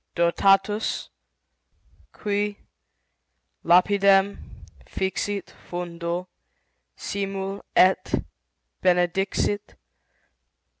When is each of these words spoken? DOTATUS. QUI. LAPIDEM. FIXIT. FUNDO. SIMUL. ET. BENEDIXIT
DOTATUS. 0.15 1.09
QUI. 2.11 2.57
LAPIDEM. 3.63 4.39
FIXIT. 4.87 5.53
FUNDO. 5.67 6.27
SIMUL. 6.95 7.63
ET. 7.75 8.25
BENEDIXIT 8.81 9.75